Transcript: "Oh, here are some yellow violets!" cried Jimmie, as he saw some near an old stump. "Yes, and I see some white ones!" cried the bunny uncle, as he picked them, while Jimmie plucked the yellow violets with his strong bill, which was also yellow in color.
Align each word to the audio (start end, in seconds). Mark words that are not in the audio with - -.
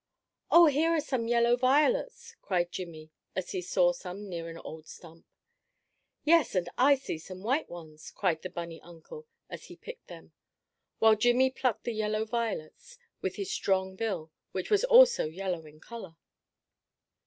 "Oh, 0.49 0.65
here 0.65 0.89
are 0.95 0.99
some 0.99 1.27
yellow 1.27 1.55
violets!" 1.55 2.35
cried 2.41 2.71
Jimmie, 2.71 3.11
as 3.35 3.51
he 3.51 3.61
saw 3.61 3.91
some 3.91 4.27
near 4.27 4.49
an 4.49 4.57
old 4.57 4.87
stump. 4.87 5.27
"Yes, 6.23 6.55
and 6.55 6.67
I 6.75 6.95
see 6.95 7.19
some 7.19 7.43
white 7.43 7.69
ones!" 7.69 8.09
cried 8.09 8.41
the 8.41 8.49
bunny 8.49 8.81
uncle, 8.81 9.27
as 9.47 9.65
he 9.65 9.75
picked 9.75 10.07
them, 10.07 10.33
while 10.97 11.13
Jimmie 11.15 11.51
plucked 11.51 11.83
the 11.83 11.93
yellow 11.93 12.25
violets 12.25 12.97
with 13.21 13.35
his 13.35 13.53
strong 13.53 13.95
bill, 13.95 14.31
which 14.53 14.71
was 14.71 14.83
also 14.85 15.25
yellow 15.25 15.67
in 15.67 15.79
color. 15.79 16.15